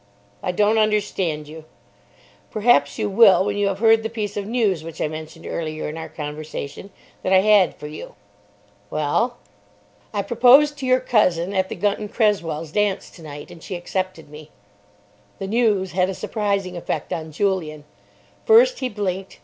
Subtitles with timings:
[0.41, 1.65] "I don't understand you."
[2.49, 5.87] "Perhaps you will when you have heard the piece of news which I mentioned earlier
[5.89, 6.89] in our conversation
[7.21, 8.15] that I had for you."
[8.89, 9.37] "Well?"
[10.11, 14.49] "I proposed to your cousin at the Gunton Cresswells's dance tonight, and she accepted me."
[15.37, 17.83] The news had a surprising effect on Julian.
[18.43, 19.37] First he blinked.